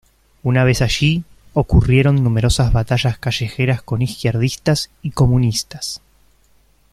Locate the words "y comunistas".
5.03-6.01